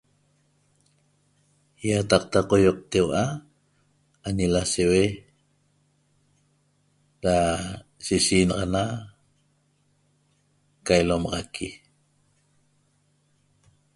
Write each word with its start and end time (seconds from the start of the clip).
Iataqta 1.87 2.39
qoioqteua'a 2.49 3.23
añi 4.27 4.45
lasheue 4.53 5.05
ra 7.23 7.37
sishenaxana 8.05 8.83
ca 10.85 10.93
ilomaxaqui 11.01 11.67